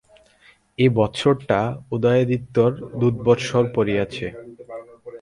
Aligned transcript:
এই 0.79 0.89
বৎসরটা 0.97 1.59
উদয়াদিত্যের 1.91 2.71
দুর্বৎসর 2.99 3.63
পড়িয়াছে। 3.75 4.25